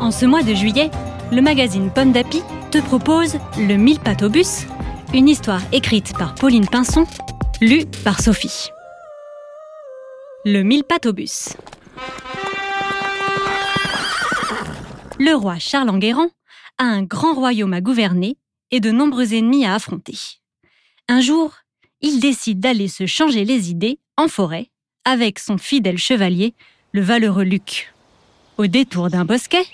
En 0.00 0.12
ce 0.12 0.26
mois 0.26 0.44
de 0.44 0.54
juillet, 0.54 0.90
le 1.32 1.40
magazine 1.40 1.90
Pomme 1.90 2.12
d'Api 2.12 2.40
te 2.70 2.78
propose 2.78 3.38
Le 3.58 3.74
Mille 3.74 3.98
une 5.12 5.28
histoire 5.28 5.60
écrite 5.72 6.12
par 6.16 6.34
Pauline 6.34 6.68
Pinson, 6.68 7.04
lue 7.60 7.84
par 8.04 8.20
Sophie. 8.20 8.68
Le 10.44 10.62
Mille. 10.62 10.84
Le 15.18 15.34
roi 15.34 15.58
Charles 15.58 15.90
Enguerrand 15.90 16.30
a 16.78 16.84
un 16.84 17.02
grand 17.02 17.34
royaume 17.34 17.72
à 17.72 17.80
gouverner 17.80 18.36
et 18.70 18.78
de 18.78 18.92
nombreux 18.92 19.34
ennemis 19.34 19.66
à 19.66 19.74
affronter. 19.74 20.16
Un 21.08 21.20
jour, 21.20 21.54
il 22.02 22.20
décide 22.20 22.60
d'aller 22.60 22.88
se 22.88 23.06
changer 23.06 23.44
les 23.44 23.70
idées 23.70 23.98
en 24.16 24.28
forêt 24.28 24.70
avec 25.04 25.40
son 25.40 25.58
fidèle 25.58 25.98
chevalier, 25.98 26.54
le 26.92 27.00
valeureux 27.00 27.44
Luc. 27.44 27.92
Au 28.58 28.66
détour 28.66 29.08
d'un 29.08 29.24
bosquet, 29.24 29.64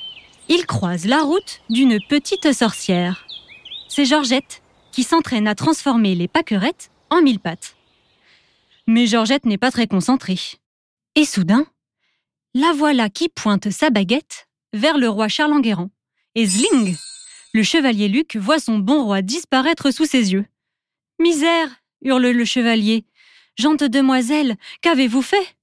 il 0.48 0.66
croise 0.66 1.07
la 1.07 1.23
route 1.23 1.61
d'une 1.71 1.98
petite 2.09 2.53
sorcière. 2.53 3.27
C'est 3.89 4.05
Georgette 4.05 4.62
qui 4.92 5.03
s'entraîne 5.03 5.48
à 5.48 5.55
transformer 5.55 6.14
les 6.14 6.28
pâquerettes 6.28 6.91
en 7.11 7.23
mille 7.23 7.41
pattes. 7.41 7.77
Mais 8.86 9.06
Georgette 9.06 9.47
n'est 9.47 9.59
pas 9.59 9.70
très 9.70 9.86
concentrée. 9.86 10.39
Et 11.14 11.25
soudain, 11.25 11.67
la 12.55 12.73
voilà 12.73 13.09
qui 13.09 13.28
pointe 13.28 13.70
sa 13.70 13.91
baguette 13.91 14.48
vers 14.73 14.98
le 14.98 15.09
roi 15.09 15.28
Charles 15.28 15.53
Enguerrand. 15.53 15.91
Et 16.34 16.47
zling 16.47 16.97
Le 17.53 17.62
chevalier 17.62 18.08
Luc 18.08 18.36
voit 18.36 18.58
son 18.58 18.79
bon 18.79 19.05
roi 19.05 19.23
disparaître 19.23 19.91
sous 19.91 20.05
ses 20.05 20.33
yeux. 20.33 20.47
Misère 21.20 21.69
hurle 22.03 22.29
le 22.29 22.45
chevalier. 22.45 23.06
Gente 23.56 23.84
demoiselle, 23.84 24.56
qu'avez-vous 24.83 25.23
fait? 25.23 25.56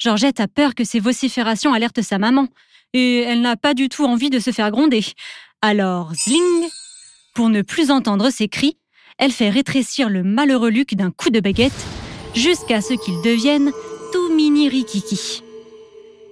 Georgette 0.00 0.40
a 0.40 0.48
peur 0.48 0.74
que 0.74 0.82
ses 0.82 0.98
vociférations 0.98 1.74
alertent 1.74 2.00
sa 2.00 2.18
maman, 2.18 2.48
et 2.94 3.18
elle 3.20 3.42
n'a 3.42 3.56
pas 3.56 3.74
du 3.74 3.90
tout 3.90 4.06
envie 4.06 4.30
de 4.30 4.38
se 4.38 4.50
faire 4.50 4.70
gronder. 4.70 5.04
Alors, 5.60 6.14
zling 6.14 6.68
Pour 7.34 7.50
ne 7.50 7.60
plus 7.60 7.90
entendre 7.90 8.30
ses 8.30 8.48
cris, 8.48 8.78
elle 9.18 9.30
fait 9.30 9.50
rétrécir 9.50 10.08
le 10.08 10.22
malheureux 10.22 10.70
Luc 10.70 10.94
d'un 10.94 11.10
coup 11.10 11.28
de 11.28 11.40
baguette, 11.40 11.86
jusqu'à 12.34 12.80
ce 12.80 12.94
qu'il 12.94 13.20
devienne 13.20 13.72
tout 14.12 14.34
mini 14.34 14.70
rikiki. 14.70 15.42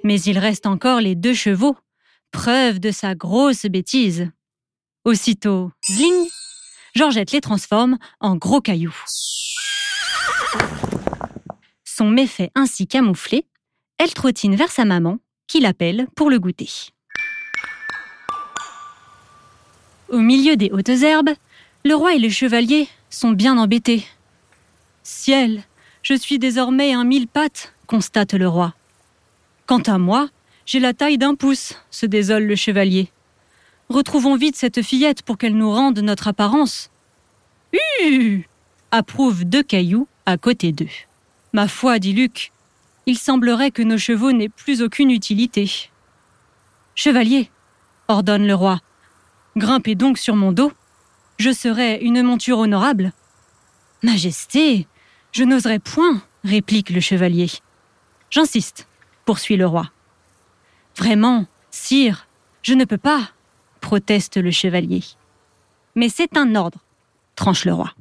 Mais 0.02 0.18
il 0.22 0.38
reste 0.38 0.66
encore 0.66 1.02
les 1.02 1.14
deux 1.14 1.34
chevaux, 1.34 1.76
preuve 2.32 2.80
de 2.80 2.90
sa 2.90 3.14
grosse 3.14 3.66
bêtise. 3.66 4.30
Aussitôt, 5.04 5.70
zling 5.90 6.28
Georgette 6.94 7.32
les 7.32 7.42
transforme 7.42 7.98
en 8.20 8.36
gros 8.36 8.62
cailloux. 8.62 8.96
Son 11.84 12.10
méfait 12.10 12.50
ainsi 12.54 12.86
camouflé, 12.86 13.44
elle 13.98 14.14
trottine 14.14 14.54
vers 14.54 14.70
sa 14.70 14.84
maman, 14.84 15.18
qui 15.46 15.60
l'appelle 15.60 16.06
pour 16.14 16.30
le 16.30 16.38
goûter. 16.38 16.70
Au 20.08 20.18
milieu 20.18 20.56
des 20.56 20.70
hautes 20.70 20.88
herbes, 20.88 21.30
le 21.84 21.94
roi 21.94 22.14
et 22.14 22.18
le 22.18 22.30
chevalier 22.30 22.88
sont 23.10 23.32
bien 23.32 23.58
embêtés. 23.58 24.06
Ciel, 25.02 25.62
je 26.02 26.14
suis 26.14 26.38
désormais 26.38 26.92
un 26.92 27.04
mille 27.04 27.28
pattes, 27.28 27.74
constate 27.86 28.34
le 28.34 28.48
roi. 28.48 28.74
Quant 29.66 29.82
à 29.86 29.98
moi, 29.98 30.28
j'ai 30.64 30.80
la 30.80 30.94
taille 30.94 31.18
d'un 31.18 31.34
pouce, 31.34 31.74
se 31.90 32.06
désole 32.06 32.44
le 32.44 32.56
chevalier. 32.56 33.10
Retrouvons 33.88 34.36
vite 34.36 34.56
cette 34.56 34.82
fillette 34.82 35.22
pour 35.22 35.38
qu'elle 35.38 35.56
nous 35.56 35.72
rende 35.72 35.98
notre 36.00 36.28
apparence. 36.28 36.90
Hue 37.72 38.48
approuve 38.90 39.44
deux 39.44 39.62
cailloux 39.62 40.06
à 40.26 40.36
côté 40.36 40.72
d'eux. 40.72 40.88
Ma 41.52 41.68
foi, 41.68 41.98
dit 41.98 42.12
Luc, 42.12 42.52
il 43.08 43.16
semblerait 43.16 43.70
que 43.70 43.80
nos 43.80 43.96
chevaux 43.96 44.32
n'aient 44.32 44.50
plus 44.50 44.82
aucune 44.82 45.10
utilité. 45.10 45.88
Chevalier, 46.94 47.50
ordonne 48.06 48.46
le 48.46 48.54
roi, 48.54 48.80
grimpez 49.56 49.94
donc 49.94 50.18
sur 50.18 50.36
mon 50.36 50.52
dos. 50.52 50.72
Je 51.38 51.50
serai 51.50 52.00
une 52.02 52.22
monture 52.22 52.58
honorable. 52.58 53.12
Majesté, 54.02 54.86
je 55.32 55.42
n'oserais 55.44 55.78
point, 55.78 56.20
réplique 56.44 56.90
le 56.90 57.00
chevalier. 57.00 57.50
J'insiste, 58.28 58.86
poursuit 59.24 59.56
le 59.56 59.66
roi. 59.66 59.90
Vraiment, 60.94 61.46
sire, 61.70 62.28
je 62.60 62.74
ne 62.74 62.84
peux 62.84 62.98
pas, 62.98 63.30
proteste 63.80 64.36
le 64.36 64.50
chevalier. 64.50 65.02
Mais 65.94 66.10
c'est 66.10 66.36
un 66.36 66.54
ordre, 66.56 66.80
tranche 67.36 67.64
le 67.64 67.72
roi. 67.72 67.94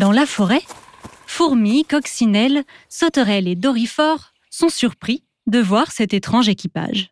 Dans 0.00 0.12
la 0.12 0.24
forêt, 0.24 0.62
fourmis, 1.26 1.84
coccinelles, 1.84 2.64
sauterelles 2.88 3.46
et 3.46 3.54
dorifores 3.54 4.32
sont 4.48 4.70
surpris 4.70 5.24
de 5.46 5.58
voir 5.58 5.92
cet 5.92 6.14
étrange 6.14 6.48
équipage. 6.48 7.10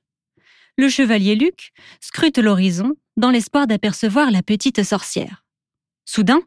Le 0.78 0.88
chevalier 0.88 1.34
Luc 1.34 1.72
scrute 2.00 2.38
l'horizon 2.38 2.94
dans 3.18 3.28
l'espoir 3.28 3.66
d'apercevoir 3.66 4.30
la 4.30 4.42
petite 4.42 4.82
sorcière. 4.84 5.44
Soudain, 6.06 6.40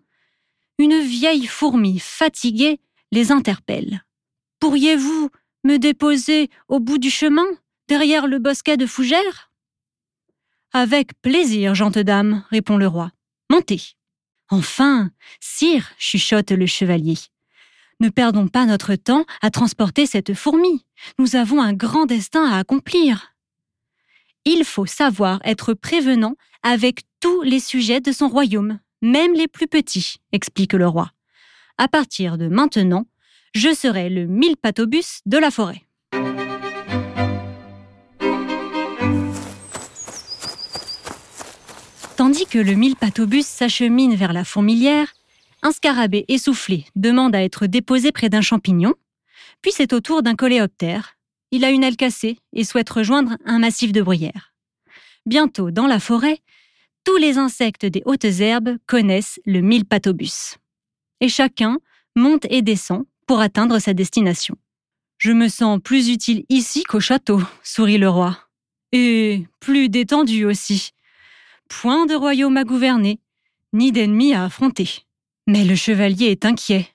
une 0.79 0.99
vieille 0.99 1.45
fourmi 1.45 1.99
fatiguée 1.99 2.79
les 3.11 3.31
interpelle. 3.31 4.03
Pourriez-vous 4.59 5.29
me 5.63 5.77
déposer 5.77 6.49
au 6.67 6.79
bout 6.79 6.97
du 6.97 7.11
chemin, 7.11 7.45
derrière 7.87 8.25
le 8.25 8.39
bosquet 8.39 8.77
de 8.77 8.87
fougères 8.87 9.51
Avec 10.73 11.11
plaisir, 11.21 11.75
gente 11.75 11.99
dame, 11.99 12.43
répond 12.49 12.77
le 12.77 12.87
roi. 12.87 13.11
Montez. 13.51 13.93
Enfin, 14.51 15.09
sire, 15.39 15.89
chuchote 15.97 16.51
le 16.51 16.65
chevalier. 16.65 17.17
Ne 18.01 18.09
perdons 18.09 18.49
pas 18.49 18.65
notre 18.65 18.95
temps 18.95 19.25
à 19.41 19.49
transporter 19.49 20.05
cette 20.05 20.33
fourmi. 20.33 20.85
Nous 21.19 21.37
avons 21.37 21.61
un 21.61 21.73
grand 21.73 22.05
destin 22.05 22.51
à 22.51 22.57
accomplir. 22.57 23.33
Il 24.43 24.65
faut 24.65 24.85
savoir 24.85 25.39
être 25.45 25.73
prévenant 25.73 26.35
avec 26.63 27.03
tous 27.21 27.43
les 27.43 27.59
sujets 27.59 28.01
de 28.01 28.11
son 28.11 28.27
royaume, 28.27 28.79
même 29.01 29.33
les 29.33 29.47
plus 29.47 29.67
petits, 29.67 30.15
explique 30.33 30.73
le 30.73 30.87
roi. 30.87 31.11
À 31.77 31.87
partir 31.87 32.37
de 32.37 32.47
maintenant, 32.47 33.05
je 33.55 33.73
serai 33.73 34.09
le 34.09 34.25
mille 34.27 34.57
patobus 34.57 35.21
de 35.25 35.37
la 35.37 35.51
forêt. 35.51 35.83
Tandis 42.31 42.45
que 42.45 42.59
le 42.59 42.75
mille 42.75 42.95
patobus 42.95 43.45
s'achemine 43.45 44.15
vers 44.15 44.31
la 44.31 44.45
fourmilière, 44.45 45.11
un 45.63 45.73
scarabée 45.73 46.23
essoufflé 46.29 46.85
demande 46.95 47.35
à 47.35 47.43
être 47.43 47.65
déposé 47.67 48.13
près 48.13 48.29
d'un 48.29 48.39
champignon, 48.39 48.93
puis 49.61 49.73
c'est 49.75 49.91
au 49.91 49.99
tour 49.99 50.23
d'un 50.23 50.35
coléoptère. 50.35 51.17
Il 51.51 51.65
a 51.65 51.71
une 51.71 51.83
aile 51.83 51.97
cassée 51.97 52.37
et 52.53 52.63
souhaite 52.63 52.89
rejoindre 52.89 53.35
un 53.43 53.59
massif 53.59 53.91
de 53.91 54.01
bruyère. 54.01 54.53
Bientôt, 55.25 55.71
dans 55.71 55.87
la 55.87 55.99
forêt, 55.99 56.39
tous 57.03 57.17
les 57.17 57.37
insectes 57.37 57.85
des 57.85 58.01
hautes 58.05 58.23
herbes 58.23 58.77
connaissent 58.87 59.41
le 59.45 59.59
mille 59.59 59.83
patobus. 59.83 60.55
Et 61.19 61.27
chacun 61.27 61.79
monte 62.15 62.45
et 62.49 62.61
descend 62.61 63.03
pour 63.27 63.41
atteindre 63.41 63.77
sa 63.79 63.93
destination. 63.93 64.55
Je 65.17 65.33
me 65.33 65.49
sens 65.49 65.81
plus 65.83 66.07
utile 66.07 66.45
ici 66.47 66.83
qu'au 66.83 67.01
château, 67.01 67.41
sourit 67.61 67.97
le 67.97 68.07
roi. 68.07 68.37
Et 68.93 69.43
plus 69.59 69.89
détendu 69.89 70.45
aussi. 70.45 70.93
Point 71.79 72.05
de 72.05 72.13
royaume 72.13 72.57
à 72.57 72.63
gouverner, 72.63 73.19
ni 73.71 73.91
d'ennemis 73.91 74.33
à 74.33 74.43
affronter. 74.43 75.07
Mais 75.47 75.63
le 75.63 75.75
chevalier 75.75 76.25
est 76.25 76.45
inquiet. 76.45 76.87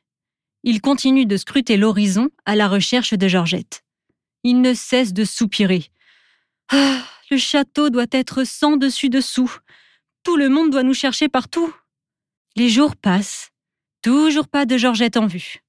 Il 0.65 0.81
continue 0.81 1.27
de 1.27 1.37
scruter 1.39 1.77
l'horizon 1.77 2.29
à 2.45 2.55
la 2.55 2.69
recherche 2.69 3.15
de 3.15 3.27
Georgette. 3.27 3.83
Il 4.45 4.61
ne 4.61 4.75
cesse 4.75 5.13
de 5.13 5.25
soupirer. 5.25 5.87
Ah, 6.69 7.03
le 7.31 7.39
château 7.39 7.91
doit 7.91 8.07
être 8.13 8.45
sans 8.45 8.77
dessus 8.77 9.09
dessous. 9.09 9.51
Tout 10.23 10.37
le 10.37 10.51
monde 10.51 10.71
doit 10.71 10.85
nous 10.85 10.95
chercher 10.95 11.29
partout. 11.29 11.75
Les 12.55 12.69
jours 12.69 12.97
passent. 12.97 13.51
Toujours 14.03 14.47
pas 14.47 14.67
de 14.67 14.77
Georgette 14.77 15.17
en 15.17 15.27
vue. 15.27 15.65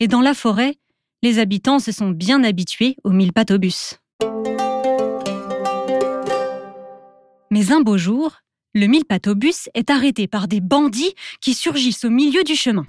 Et 0.00 0.08
dans 0.08 0.20
la 0.20 0.34
forêt, 0.34 0.78
les 1.22 1.38
habitants 1.38 1.78
se 1.78 1.92
sont 1.92 2.10
bien 2.10 2.42
habitués 2.44 2.96
aux 3.04 3.12
mille 3.12 3.32
patobus. 3.32 4.01
Mais 7.52 7.70
un 7.70 7.82
beau 7.82 7.98
jour, 7.98 8.38
le 8.72 8.86
mille 8.86 9.04
patobus 9.04 9.68
est 9.74 9.90
arrêté 9.90 10.26
par 10.26 10.48
des 10.48 10.62
bandits 10.62 11.14
qui 11.42 11.52
surgissent 11.52 12.06
au 12.06 12.08
milieu 12.08 12.44
du 12.44 12.56
chemin. 12.56 12.86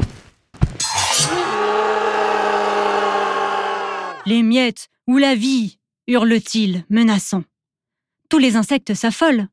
Les 4.26 4.42
miettes 4.42 4.88
ou 5.06 5.18
la 5.18 5.36
vie 5.36 5.80
hurle-t-il, 6.08 6.86
menaçant. 6.90 7.44
Tous 8.30 8.38
les 8.38 8.56
insectes 8.56 8.94
s'affolent. 8.94 9.50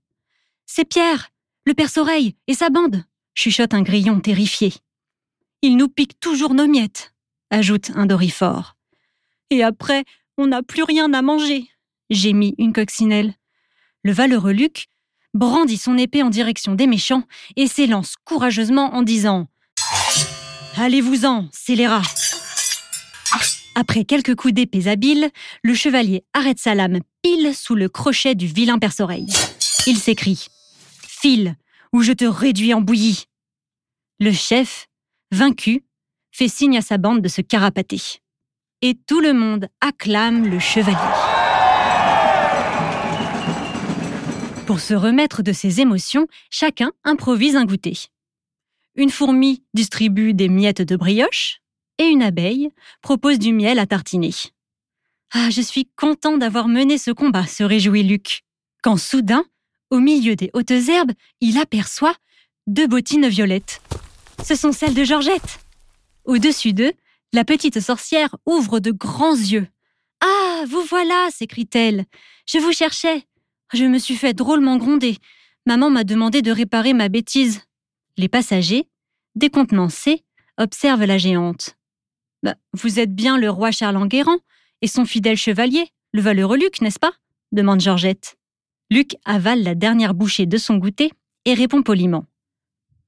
C'est 0.64 0.84
Pierre, 0.84 1.30
le 1.66 1.74
perce-oreille 1.74 2.36
et 2.46 2.54
sa 2.54 2.70
bande, 2.70 3.02
chuchote 3.34 3.74
un 3.74 3.82
grillon 3.82 4.20
terrifié. 4.20 4.72
Ils 5.62 5.76
nous 5.76 5.88
piquent 5.88 6.20
toujours 6.20 6.54
nos 6.54 6.68
miettes, 6.68 7.12
ajoute 7.50 7.90
un 7.96 8.06
dorifort. 8.06 8.76
Et 9.50 9.64
après, 9.64 10.04
on 10.38 10.46
n'a 10.46 10.62
plus 10.62 10.84
rien 10.84 11.12
à 11.12 11.20
manger, 11.20 11.68
gémit 12.10 12.54
une 12.58 12.72
coccinelle. 12.72 13.34
Le 14.04 14.12
valeureux 14.12 14.52
Luc 14.52 14.86
brandit 15.34 15.78
son 15.78 15.96
épée 15.96 16.22
en 16.22 16.30
direction 16.30 16.74
des 16.74 16.86
méchants 16.86 17.24
et 17.56 17.66
s'élance 17.66 18.14
courageusement 18.24 18.94
en 18.94 19.02
disant 19.02 19.48
Allez-vous-en, 20.76 21.48
scélérat 21.52 22.02
Après 23.74 24.04
quelques 24.04 24.34
coups 24.34 24.54
d'épée 24.54 24.88
habiles, 24.88 25.30
le 25.62 25.74
chevalier 25.74 26.24
arrête 26.32 26.58
sa 26.58 26.74
lame 26.74 27.00
pile 27.22 27.54
sous 27.54 27.74
le 27.74 27.88
crochet 27.88 28.34
du 28.34 28.46
vilain 28.46 28.78
perce-oreille. 28.78 29.28
Il 29.86 29.98
s'écrie 29.98 30.46
File, 31.06 31.56
ou 31.92 32.02
je 32.02 32.12
te 32.12 32.24
réduis 32.24 32.74
en 32.74 32.80
bouillie 32.80 33.24
Le 34.18 34.32
chef, 34.32 34.86
vaincu, 35.30 35.84
fait 36.32 36.48
signe 36.48 36.78
à 36.78 36.82
sa 36.82 36.98
bande 36.98 37.20
de 37.20 37.28
se 37.28 37.40
carapater. 37.40 38.00
Et 38.82 38.94
tout 38.94 39.20
le 39.20 39.34
monde 39.34 39.68
acclame 39.80 40.48
le 40.48 40.58
chevalier. 40.58 41.29
Pour 44.70 44.78
se 44.78 44.94
remettre 44.94 45.42
de 45.42 45.52
ses 45.52 45.80
émotions, 45.80 46.28
chacun 46.48 46.92
improvise 47.02 47.56
un 47.56 47.64
goûter. 47.64 47.98
Une 48.94 49.10
fourmi 49.10 49.64
distribue 49.74 50.32
des 50.32 50.48
miettes 50.48 50.80
de 50.80 50.94
brioche 50.94 51.58
et 51.98 52.04
une 52.04 52.22
abeille 52.22 52.70
propose 53.02 53.40
du 53.40 53.52
miel 53.52 53.80
à 53.80 53.86
tartiner. 53.86 54.30
Ah, 55.32 55.50
je 55.50 55.60
suis 55.60 55.90
content 55.96 56.38
d'avoir 56.38 56.68
mené 56.68 56.98
ce 56.98 57.10
combat, 57.10 57.48
se 57.48 57.64
réjouit 57.64 58.04
Luc, 58.04 58.44
quand 58.80 58.96
soudain, 58.96 59.44
au 59.90 59.98
milieu 59.98 60.36
des 60.36 60.50
hautes 60.54 60.70
herbes, 60.70 61.14
il 61.40 61.58
aperçoit 61.58 62.14
deux 62.68 62.86
bottines 62.86 63.26
violettes. 63.26 63.82
Ce 64.44 64.54
sont 64.54 64.70
celles 64.70 64.94
de 64.94 65.02
Georgette. 65.02 65.58
Au-dessus 66.24 66.74
d'eux, 66.74 66.92
la 67.32 67.44
petite 67.44 67.80
sorcière 67.80 68.36
ouvre 68.46 68.78
de 68.78 68.92
grands 68.92 69.34
yeux. 69.34 69.66
Ah, 70.20 70.62
vous 70.68 70.82
voilà 70.82 71.28
s'écrie-t-elle. 71.32 72.04
Je 72.46 72.58
vous 72.58 72.72
cherchais. 72.72 73.26
Je 73.72 73.84
me 73.84 73.98
suis 73.98 74.16
fait 74.16 74.34
drôlement 74.34 74.76
gronder. 74.76 75.16
Maman 75.66 75.90
m'a 75.90 76.04
demandé 76.04 76.42
de 76.42 76.50
réparer 76.50 76.92
ma 76.92 77.08
bêtise. 77.08 77.62
Les 78.16 78.28
passagers, 78.28 78.88
décontenancés, 79.36 80.24
observent 80.58 81.04
la 81.04 81.18
géante. 81.18 81.76
Bah, 82.42 82.56
vous 82.72 82.98
êtes 82.98 83.14
bien 83.14 83.38
le 83.38 83.50
roi 83.50 83.70
Charles 83.70 83.96
Enguerrand 83.96 84.38
et 84.82 84.86
son 84.86 85.04
fidèle 85.04 85.36
chevalier, 85.36 85.88
le 86.12 86.22
valeureux 86.22 86.56
Luc, 86.56 86.80
n'est-ce 86.80 86.98
pas? 86.98 87.12
demande 87.52 87.80
Georgette. 87.80 88.36
Luc 88.90 89.16
avale 89.24 89.62
la 89.62 89.74
dernière 89.74 90.14
bouchée 90.14 90.46
de 90.46 90.56
son 90.56 90.76
goûter 90.76 91.12
et 91.44 91.54
répond 91.54 91.82
poliment. 91.82 92.24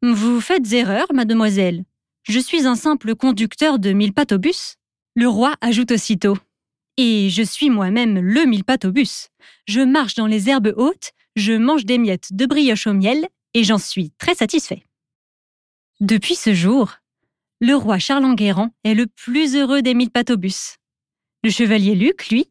Vous 0.03 0.41
faites 0.41 0.73
erreur, 0.73 1.07
mademoiselle. 1.13 1.85
Je 2.25 2.39
suis 2.39 2.67
un 2.67 2.77
simple 2.77 3.15
conducteur 3.15 3.79
de 3.79 3.93
mille 3.93 4.13
bus. 4.39 4.77
Le 5.15 5.29
roi 5.29 5.55
ajoute 5.61 5.93
aussitôt. 5.93 6.37
Et 6.97 7.31
je 7.31 7.43
suis 7.43 7.71
moi-même 7.71 8.19
le 8.19 8.45
mille 8.45 8.65
bus. 8.85 9.29
Je 9.67 9.81
marche 9.81 10.15
dans 10.15 10.27
les 10.27 10.49
herbes 10.49 10.75
hautes, 10.77 11.13
je 11.37 11.53
mange 11.53 11.85
des 11.85 11.99
miettes 11.99 12.33
de 12.33 12.47
brioche 12.47 12.87
au 12.87 12.93
miel, 12.93 13.27
et 13.55 13.65
j'en 13.65 13.79
suis 13.79 14.11
très 14.19 14.35
satisfait. 14.35 14.83
Depuis 16.01 16.35
ce 16.35 16.53
jour, 16.53 16.97
le 17.61 17.75
roi 17.75 17.99
Charles 17.99 18.25
Enguerrand 18.25 18.71
est 18.85 18.95
le 18.95 19.07
plus 19.07 19.57
heureux 19.57 19.83
des 19.83 19.95
mille 19.95 20.11
bus. 20.37 20.77
Le 21.45 21.51
chevalier 21.51 21.95
Luc, 21.95 22.29
lui, 22.29 22.47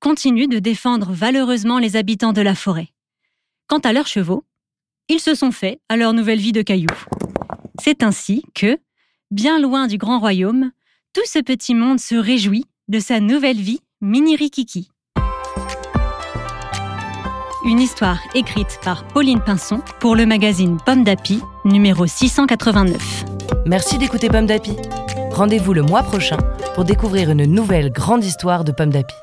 continue 0.00 0.48
de 0.48 0.58
défendre 0.58 1.12
valeureusement 1.12 1.78
les 1.78 1.96
habitants 1.96 2.32
de 2.32 2.40
la 2.42 2.54
forêt. 2.54 2.88
Quant 3.68 3.78
à 3.78 3.92
leurs 3.92 4.06
chevaux, 4.06 4.44
ils 5.08 5.20
se 5.20 5.34
sont 5.34 5.52
faits 5.52 5.80
à 5.88 5.96
leur 5.96 6.12
nouvelle 6.12 6.40
vie 6.40 6.52
de 6.52 6.62
cailloux. 6.62 7.04
C'est 7.80 8.02
ainsi 8.02 8.44
que, 8.54 8.78
bien 9.30 9.60
loin 9.60 9.86
du 9.86 9.98
grand 9.98 10.18
royaume, 10.18 10.72
tout 11.12 11.24
ce 11.26 11.38
petit 11.38 11.74
monde 11.74 12.00
se 12.00 12.14
réjouit 12.14 12.66
de 12.88 12.98
sa 12.98 13.20
nouvelle 13.20 13.60
vie 13.60 13.80
mini-rikiki. 14.00 14.90
Une 17.64 17.80
histoire 17.80 18.18
écrite 18.34 18.78
par 18.84 19.08
Pauline 19.08 19.40
Pinson 19.40 19.80
pour 20.00 20.14
le 20.14 20.26
magazine 20.26 20.78
Pomme 20.84 21.02
d'Api, 21.02 21.40
numéro 21.64 22.06
689. 22.06 23.24
Merci 23.64 23.98
d'écouter 23.98 24.28
Pomme 24.28 24.46
d'Api. 24.46 24.76
Rendez-vous 25.30 25.72
le 25.72 25.82
mois 25.82 26.02
prochain 26.02 26.36
pour 26.74 26.84
découvrir 26.84 27.30
une 27.30 27.46
nouvelle 27.46 27.90
grande 27.90 28.22
histoire 28.24 28.64
de 28.64 28.72
Pomme 28.72 28.90
d'Api. 28.90 29.14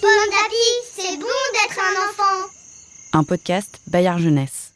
Pomme 0.00 0.30
d'api, 0.30 0.66
c'est 0.94 1.16
bon 1.18 1.26
d'être 1.52 1.78
un 1.78 2.08
enfant. 2.08 2.48
Un 3.12 3.24
podcast 3.24 3.80
Bayard 3.88 4.18
Jeunesse. 4.18 4.69